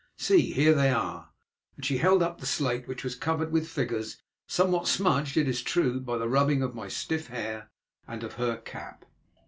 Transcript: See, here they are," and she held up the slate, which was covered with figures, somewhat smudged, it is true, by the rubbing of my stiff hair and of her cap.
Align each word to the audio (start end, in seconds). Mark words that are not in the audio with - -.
See, 0.17 0.51
here 0.51 0.73
they 0.73 0.89
are," 0.89 1.29
and 1.75 1.85
she 1.85 1.99
held 1.99 2.23
up 2.23 2.39
the 2.39 2.47
slate, 2.47 2.87
which 2.87 3.03
was 3.03 3.13
covered 3.13 3.51
with 3.51 3.69
figures, 3.69 4.17
somewhat 4.47 4.87
smudged, 4.87 5.37
it 5.37 5.47
is 5.47 5.61
true, 5.61 5.99
by 5.99 6.17
the 6.17 6.27
rubbing 6.27 6.63
of 6.63 6.73
my 6.73 6.87
stiff 6.87 7.27
hair 7.27 7.69
and 8.07 8.23
of 8.23 8.33
her 8.33 8.57
cap. 8.57 9.05